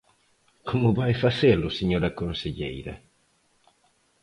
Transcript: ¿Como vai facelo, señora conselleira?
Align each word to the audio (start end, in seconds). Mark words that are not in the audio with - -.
¿Como 0.69 0.89
vai 0.99 1.13
facelo, 1.23 1.67
señora 1.79 2.15
conselleira? 2.19 2.93